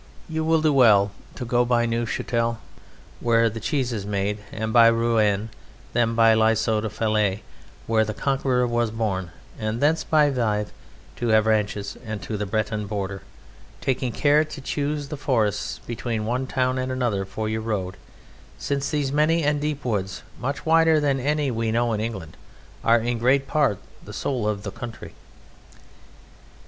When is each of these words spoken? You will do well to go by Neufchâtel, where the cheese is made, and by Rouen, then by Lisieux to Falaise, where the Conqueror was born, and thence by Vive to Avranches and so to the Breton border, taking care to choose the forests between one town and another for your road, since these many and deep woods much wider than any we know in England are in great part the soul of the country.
You 0.27 0.43
will 0.43 0.61
do 0.63 0.73
well 0.73 1.11
to 1.35 1.45
go 1.45 1.63
by 1.63 1.85
Neufchâtel, 1.85 2.57
where 3.19 3.51
the 3.51 3.59
cheese 3.59 3.93
is 3.93 4.03
made, 4.03 4.39
and 4.51 4.73
by 4.73 4.87
Rouen, 4.87 5.49
then 5.93 6.15
by 6.15 6.33
Lisieux 6.33 6.81
to 6.81 6.89
Falaise, 6.89 7.41
where 7.85 8.03
the 8.03 8.15
Conqueror 8.15 8.65
was 8.65 8.89
born, 8.89 9.29
and 9.59 9.79
thence 9.79 10.03
by 10.03 10.31
Vive 10.31 10.71
to 11.17 11.31
Avranches 11.31 11.97
and 12.03 12.19
so 12.19 12.29
to 12.29 12.37
the 12.37 12.47
Breton 12.47 12.87
border, 12.87 13.21
taking 13.79 14.11
care 14.11 14.43
to 14.43 14.59
choose 14.59 15.09
the 15.09 15.17
forests 15.17 15.79
between 15.85 16.25
one 16.25 16.47
town 16.47 16.79
and 16.79 16.91
another 16.91 17.23
for 17.23 17.47
your 17.47 17.61
road, 17.61 17.95
since 18.57 18.89
these 18.89 19.11
many 19.11 19.43
and 19.43 19.61
deep 19.61 19.85
woods 19.85 20.23
much 20.39 20.65
wider 20.65 20.99
than 20.99 21.19
any 21.19 21.51
we 21.51 21.69
know 21.71 21.93
in 21.93 21.99
England 22.01 22.35
are 22.83 22.97
in 22.97 23.19
great 23.19 23.45
part 23.45 23.77
the 24.03 24.13
soul 24.13 24.47
of 24.47 24.63
the 24.63 24.71
country. 24.71 25.13